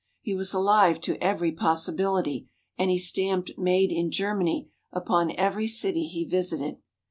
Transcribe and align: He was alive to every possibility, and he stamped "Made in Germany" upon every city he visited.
He 0.19 0.33
was 0.33 0.51
alive 0.51 0.99
to 1.01 1.23
every 1.23 1.51
possibility, 1.51 2.47
and 2.75 2.89
he 2.89 2.97
stamped 2.97 3.55
"Made 3.59 3.91
in 3.91 4.09
Germany" 4.09 4.67
upon 4.91 5.29
every 5.35 5.67
city 5.67 6.07
he 6.07 6.25
visited. 6.25 6.77